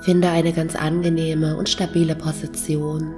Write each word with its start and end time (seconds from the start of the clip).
Finde 0.00 0.30
eine 0.30 0.52
ganz 0.52 0.74
angenehme 0.74 1.56
und 1.56 1.68
stabile 1.68 2.14
Position. 2.14 3.14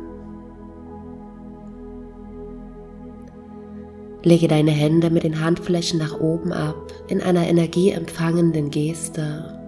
Lege 4.24 4.48
deine 4.48 4.70
Hände 4.70 5.10
mit 5.10 5.24
den 5.24 5.40
Handflächen 5.40 5.98
nach 5.98 6.18
oben 6.20 6.52
ab 6.52 6.92
in 7.08 7.20
einer 7.20 7.46
energieempfangenden 7.46 8.70
Geste. 8.70 9.58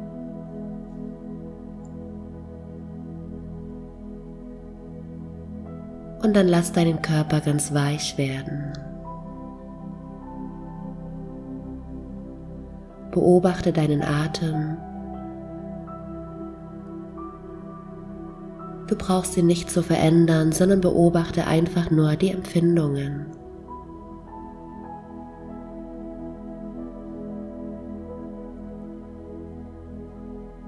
Und 6.23 6.35
dann 6.35 6.49
lass 6.49 6.73
deinen 6.73 7.03
Körper 7.03 7.41
ganz 7.41 7.75
weich 7.75 8.17
werden. 8.17 8.73
Beobachte 13.11 13.73
deinen 13.73 14.03
Atem. 14.03 14.77
Du 18.87 18.97
brauchst 18.97 19.37
ihn 19.37 19.47
nicht 19.47 19.71
zu 19.71 19.83
verändern, 19.83 20.53
sondern 20.53 20.81
beobachte 20.81 21.47
einfach 21.47 21.91
nur 21.91 22.17
die 22.17 22.31
Empfindungen. 22.31 23.27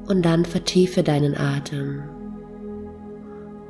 Und 0.09 0.25
dann 0.25 0.45
vertiefe 0.45 1.03
deinen 1.03 1.37
Atem 1.37 2.03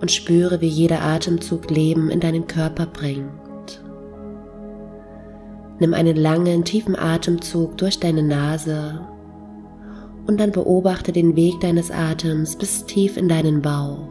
und 0.00 0.12
spüre, 0.12 0.60
wie 0.60 0.69
jeder 0.69 1.02
Atemzug 1.02 1.70
Leben 1.70 2.10
in 2.10 2.20
deinen 2.20 2.47
Körper 2.47 2.86
bringt. 2.86 3.30
Nimm 5.78 5.94
einen 5.94 6.16
langen, 6.16 6.64
tiefen 6.64 6.97
Atemzug 6.97 7.78
durch 7.78 7.98
deine 7.98 8.22
Nase 8.22 9.00
und 10.27 10.38
dann 10.38 10.52
beobachte 10.52 11.12
den 11.12 11.36
Weg 11.36 11.60
deines 11.60 11.91
Atems 11.91 12.56
bis 12.56 12.84
tief 12.84 13.16
in 13.16 13.28
deinen 13.28 13.62
Bauch. 13.62 14.08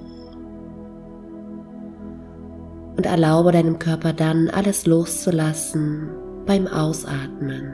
Und 3.06 3.12
erlaube 3.12 3.52
deinem 3.52 3.78
Körper 3.78 4.14
dann 4.14 4.50
alles 4.50 4.88
loszulassen 4.88 6.10
beim 6.48 6.66
Ausatmen. 6.66 7.72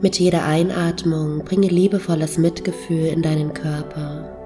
Mit 0.00 0.18
jeder 0.18 0.44
Einatmung 0.44 1.44
bringe 1.44 1.68
liebevolles 1.68 2.38
Mitgefühl 2.38 3.06
in 3.06 3.22
deinen 3.22 3.54
Körper 3.54 4.36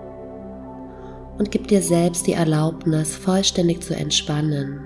und 1.38 1.50
gib 1.50 1.68
dir 1.68 1.80
selbst 1.80 2.26
die 2.26 2.34
Erlaubnis, 2.34 3.16
vollständig 3.16 3.80
zu 3.80 3.96
entspannen. 3.96 4.80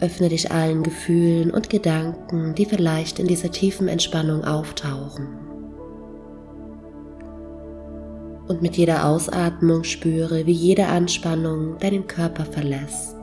Öffne 0.00 0.28
dich 0.28 0.50
allen 0.50 0.82
Gefühlen 0.82 1.50
und 1.50 1.70
Gedanken, 1.70 2.54
die 2.54 2.66
vielleicht 2.66 3.20
in 3.20 3.26
dieser 3.26 3.50
tiefen 3.50 3.88
Entspannung 3.88 4.44
auftauchen. 4.44 5.49
Und 8.50 8.62
mit 8.62 8.76
jeder 8.76 9.06
Ausatmung 9.06 9.84
spüre, 9.84 10.44
wie 10.44 10.50
jede 10.50 10.88
Anspannung 10.88 11.78
deinen 11.78 12.08
Körper 12.08 12.44
verlässt. 12.44 13.14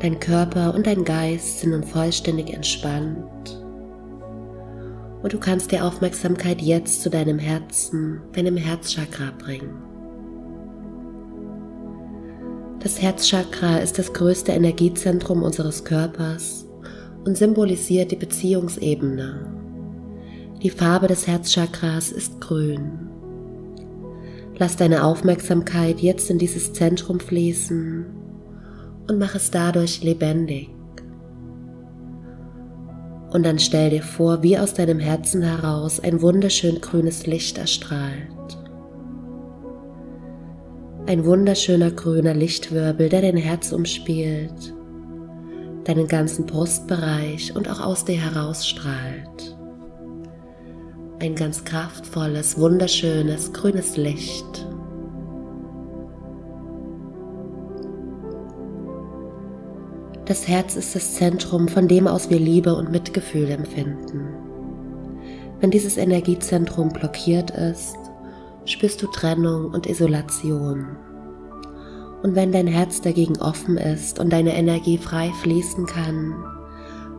Dein 0.00 0.18
Körper 0.18 0.74
und 0.74 0.88
dein 0.88 1.04
Geist 1.04 1.60
sind 1.60 1.70
nun 1.70 1.84
vollständig 1.84 2.52
entspannt. 2.52 3.64
Und 5.22 5.32
du 5.32 5.38
kannst 5.38 5.70
die 5.70 5.78
Aufmerksamkeit 5.78 6.60
jetzt 6.60 7.02
zu 7.02 7.08
deinem 7.08 7.38
Herzen, 7.38 8.20
deinem 8.32 8.56
Herzchakra 8.56 9.30
bringen. 9.38 9.89
Das 12.82 13.02
Herzchakra 13.02 13.76
ist 13.76 13.98
das 13.98 14.10
größte 14.14 14.52
Energiezentrum 14.52 15.42
unseres 15.42 15.84
Körpers 15.84 16.66
und 17.26 17.36
symbolisiert 17.36 18.10
die 18.10 18.16
Beziehungsebene. 18.16 19.46
Die 20.62 20.70
Farbe 20.70 21.06
des 21.06 21.26
Herzchakras 21.26 22.10
ist 22.10 22.40
grün. 22.40 23.10
Lass 24.56 24.76
deine 24.76 25.04
Aufmerksamkeit 25.04 26.00
jetzt 26.00 26.30
in 26.30 26.38
dieses 26.38 26.72
Zentrum 26.72 27.20
fließen 27.20 28.06
und 29.08 29.18
mach 29.18 29.34
es 29.34 29.50
dadurch 29.50 30.02
lebendig. 30.02 30.70
Und 33.30 33.44
dann 33.44 33.58
stell 33.58 33.90
dir 33.90 34.02
vor, 34.02 34.42
wie 34.42 34.58
aus 34.58 34.72
deinem 34.72 35.00
Herzen 35.00 35.42
heraus 35.42 36.00
ein 36.00 36.22
wunderschön 36.22 36.80
grünes 36.80 37.26
Licht 37.26 37.58
erstrahlt. 37.58 38.39
Ein 41.06 41.24
wunderschöner 41.24 41.90
grüner 41.90 42.34
Lichtwirbel, 42.34 43.08
der 43.08 43.22
dein 43.22 43.36
Herz 43.36 43.72
umspielt, 43.72 44.74
deinen 45.84 46.06
ganzen 46.06 46.46
Brustbereich 46.46 47.56
und 47.56 47.68
auch 47.68 47.80
aus 47.80 48.04
dir 48.04 48.20
herausstrahlt. 48.20 49.56
Ein 51.18 51.34
ganz 51.34 51.64
kraftvolles, 51.64 52.58
wunderschönes 52.58 53.52
grünes 53.52 53.96
Licht. 53.96 54.66
Das 60.26 60.46
Herz 60.46 60.76
ist 60.76 60.94
das 60.94 61.14
Zentrum, 61.14 61.66
von 61.66 61.88
dem 61.88 62.06
aus 62.06 62.30
wir 62.30 62.38
Liebe 62.38 62.74
und 62.76 62.92
Mitgefühl 62.92 63.50
empfinden. 63.50 64.28
Wenn 65.58 65.72
dieses 65.72 65.96
Energiezentrum 65.96 66.90
blockiert 66.90 67.50
ist, 67.50 67.96
spürst 68.64 69.02
du 69.02 69.06
Trennung 69.08 69.72
und 69.72 69.86
Isolation. 69.86 70.96
Und 72.22 72.34
wenn 72.34 72.52
dein 72.52 72.66
Herz 72.66 73.00
dagegen 73.00 73.40
offen 73.40 73.78
ist 73.78 74.18
und 74.18 74.30
deine 74.30 74.54
Energie 74.56 74.98
frei 74.98 75.32
fließen 75.42 75.86
kann, 75.86 76.34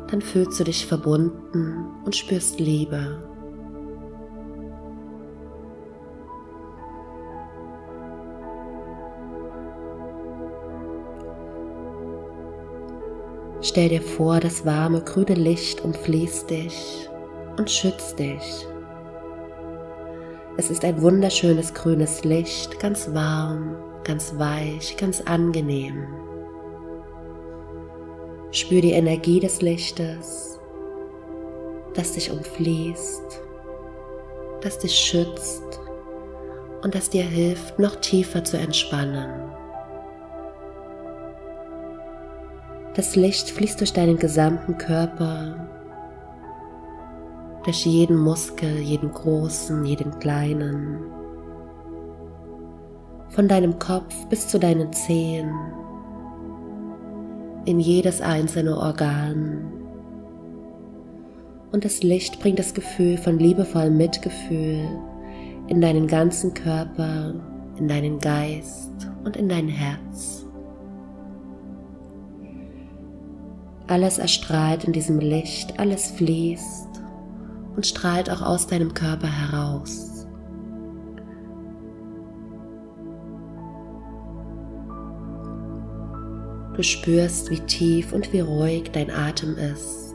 dann 0.10 0.22
fühlst 0.22 0.60
du 0.60 0.64
dich 0.64 0.86
verbunden 0.86 1.86
und 2.06 2.16
spürst 2.16 2.60
Liebe. 2.60 3.24
Stell 13.64 13.90
dir 13.90 14.02
vor, 14.02 14.40
das 14.40 14.66
warme, 14.66 15.02
grüne 15.02 15.36
Licht 15.36 15.82
umfließt 15.82 16.50
dich 16.50 17.08
und 17.58 17.70
schützt 17.70 18.18
dich. 18.18 18.68
Es 20.58 20.70
ist 20.70 20.84
ein 20.84 21.02
wunderschönes 21.02 21.74
grünes 21.74 22.26
Licht, 22.26 22.80
ganz 22.80 23.14
warm, 23.14 23.78
ganz 24.04 24.38
weich, 24.38 24.98
ganz 24.98 25.22
angenehm. 25.22 26.06
Spür 28.52 28.82
die 28.82 28.92
Energie 28.92 29.40
des 29.40 29.62
Lichtes, 29.62 30.60
das 31.94 32.14
dich 32.14 32.32
umfließt, 32.32 33.42
das 34.62 34.78
dich 34.78 34.94
schützt 34.94 35.80
und 36.84 36.96
das 36.96 37.10
dir 37.10 37.24
hilft, 37.24 37.80
noch 37.80 37.96
tiefer 37.96 38.44
zu 38.44 38.58
entspannen. 38.58 39.32
Das 42.94 43.16
Licht 43.16 43.50
fließt 43.50 43.80
durch 43.80 43.94
deinen 43.94 44.18
gesamten 44.18 44.78
Körper, 44.78 45.70
durch 47.64 47.86
jeden 47.86 48.18
Muskel, 48.18 48.80
jeden 48.80 49.12
großen, 49.12 49.86
jeden 49.86 50.18
kleinen, 50.20 51.00
von 53.30 53.48
deinem 53.48 53.78
Kopf 53.80 54.14
bis 54.28 54.48
zu 54.48 54.60
deinen 54.60 54.92
Zehen, 54.92 55.52
in 57.66 57.80
jedes 57.80 58.22
einzelne 58.22 58.76
Organ. 58.76 59.72
Und 61.72 61.86
das 61.86 62.04
Licht 62.04 62.40
bringt 62.42 62.60
das 62.60 62.74
Gefühl 62.74 63.18
von 63.18 63.40
liebevollem 63.40 63.96
Mitgefühl 63.96 64.86
in 65.68 65.80
deinen 65.80 66.08
ganzen 66.08 66.54
Körper, 66.54 67.36
in 67.78 67.88
deinen 67.88 68.20
Geist 68.20 69.10
und 69.24 69.38
in 69.38 69.48
dein 69.48 69.70
Herz. 69.70 70.46
Alles 73.88 74.18
erstrahlt 74.18 74.84
in 74.86 74.94
diesem 74.94 75.20
Licht, 75.20 75.80
alles 75.80 76.12
fließt 76.12 76.91
und 77.82 77.88
strahlt 77.88 78.30
auch 78.30 78.44
aus 78.44 78.68
deinem 78.68 78.94
Körper 78.94 79.26
heraus. 79.26 80.28
Du 86.76 86.84
spürst, 86.84 87.50
wie 87.50 87.60
tief 87.62 88.14
und 88.14 88.32
wie 88.34 88.42
ruhig 88.42 88.92
dein 88.92 89.10
Atem 89.10 89.58
ist. 89.58 90.14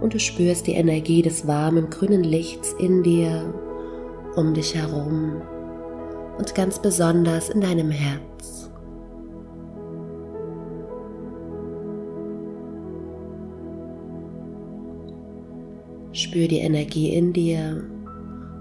Und 0.00 0.12
du 0.12 0.18
spürst 0.18 0.66
die 0.66 0.72
Energie 0.72 1.22
des 1.22 1.46
warmen 1.46 1.88
grünen 1.88 2.24
Lichts 2.24 2.74
in 2.80 3.04
dir, 3.04 3.54
um 4.34 4.54
dich 4.54 4.74
herum 4.74 5.40
und 6.36 6.52
ganz 6.56 6.82
besonders 6.82 7.48
in 7.48 7.60
deinem 7.60 7.92
Herz. 7.92 8.61
Spür 16.32 16.48
die 16.48 16.60
Energie 16.60 17.10
in 17.10 17.34
dir 17.34 17.84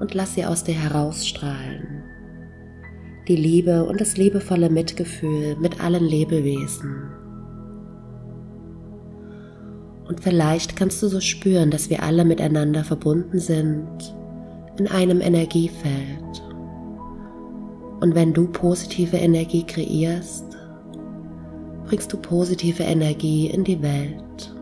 und 0.02 0.14
lass 0.14 0.36
sie 0.36 0.44
aus 0.44 0.66
dir 0.66 0.76
herausstrahlen. 0.76 2.04
Die 3.30 3.38
Liebe 3.38 3.86
und 3.86 4.02
das 4.02 4.18
liebevolle 4.18 4.70
Mitgefühl 4.70 5.56
mit 5.56 5.82
allen 5.82 6.04
Lebewesen. 6.04 7.10
Und 10.06 10.20
vielleicht 10.20 10.76
kannst 10.76 11.02
du 11.02 11.08
so 11.08 11.22
spüren, 11.22 11.72
dass 11.72 11.90
wir 11.90 12.04
alle 12.04 12.26
miteinander 12.26 12.84
verbunden 12.84 13.40
sind 13.40 14.14
in 14.78 14.88
einem 14.88 15.22
Energiefeld. 15.22 16.44
Und 18.02 18.16
wenn 18.16 18.34
du 18.34 18.50
positive 18.50 19.16
Energie 19.16 19.64
kreierst, 19.66 20.58
bringst 21.86 22.12
du 22.12 22.18
positive 22.18 22.84
Energie 22.84 23.48
in 23.48 23.64
die 23.64 23.82
Welt. 23.82 24.61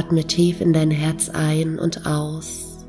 Atme 0.00 0.24
tief 0.24 0.62
in 0.62 0.72
dein 0.72 0.90
Herz 0.90 1.28
ein 1.28 1.78
und 1.78 2.06
aus 2.06 2.86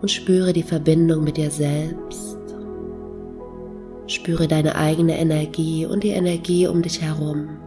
und 0.00 0.10
spüre 0.10 0.54
die 0.54 0.62
Verbindung 0.62 1.22
mit 1.22 1.36
dir 1.36 1.50
selbst. 1.50 2.38
Spüre 4.06 4.48
deine 4.48 4.74
eigene 4.74 5.18
Energie 5.18 5.84
und 5.84 6.02
die 6.02 6.12
Energie 6.12 6.66
um 6.66 6.80
dich 6.80 7.02
herum. 7.02 7.58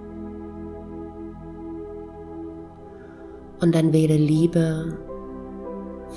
Und 3.59 3.75
dann 3.75 3.94
wähle 3.94 4.18
Liebe, 4.18 4.98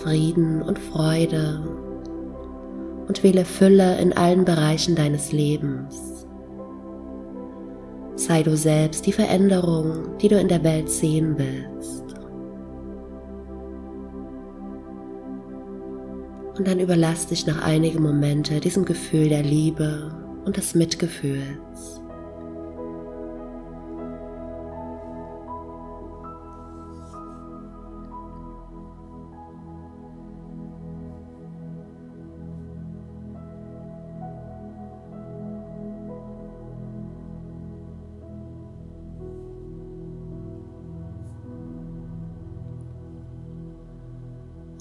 Frieden 0.03 0.63
und 0.63 0.79
Freude 0.79 1.63
und 3.07 3.23
wähle 3.23 3.45
Fülle 3.45 3.99
in 3.99 4.15
allen 4.15 4.47
Bereichen 4.47 4.95
deines 4.95 5.31
Lebens. 5.31 6.27
Sei 8.17 8.43
du 8.43 8.57
selbst 8.57 9.05
die 9.05 9.13
Veränderung, 9.13 10.17
die 10.23 10.29
du 10.29 10.41
in 10.41 10.49
der 10.49 10.65
Welt 10.65 10.89
sehen 10.89 11.37
willst. 11.37 12.10
Und 16.61 16.69
dann 16.69 16.79
überlass 16.79 17.27
dich 17.27 17.47
nach 17.47 17.63
einigen 17.63 18.03
Momente 18.03 18.61
diesem 18.61 18.85
Gefühl 18.85 19.31
der 19.31 19.43
Liebe 19.43 20.15
und 20.45 20.59
des 20.59 20.75
Mitgefühls. 20.75 22.00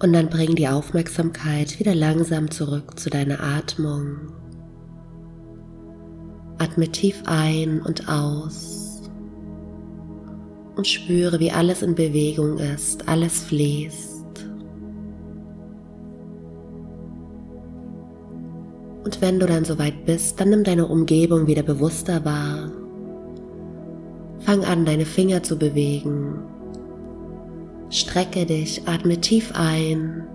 Und 0.01 0.13
dann 0.13 0.29
bring 0.29 0.55
die 0.55 0.67
Aufmerksamkeit 0.67 1.77
wieder 1.79 1.93
langsam 1.93 2.49
zurück 2.49 2.97
zu 2.97 3.09
deiner 3.09 3.43
Atmung. 3.43 4.31
Atme 6.57 6.89
tief 6.89 7.21
ein 7.25 7.81
und 7.81 8.07
aus 8.07 9.09
und 10.75 10.87
spüre, 10.87 11.39
wie 11.41 11.51
alles 11.51 11.81
in 11.81 11.95
Bewegung 11.95 12.57
ist, 12.57 13.09
alles 13.09 13.43
fließt. 13.43 14.25
Und 19.03 19.21
wenn 19.21 19.39
du 19.39 19.45
dann 19.45 19.65
soweit 19.65 20.05
bist, 20.05 20.39
dann 20.39 20.49
nimm 20.49 20.63
deine 20.63 20.87
Umgebung 20.87 21.47
wieder 21.47 21.63
bewusster 21.63 22.23
wahr. 22.23 22.71
Fang 24.39 24.63
an, 24.63 24.85
deine 24.85 25.05
Finger 25.05 25.43
zu 25.43 25.57
bewegen 25.57 26.39
Strecke 27.89 28.45
dich, 28.45 28.88
atme 28.88 29.19
tief 29.19 29.51
ein 29.56 30.27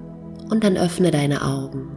und 0.51 0.65
dann 0.65 0.77
öffne 0.77 1.11
deine 1.11 1.43
Augen. 1.43 1.94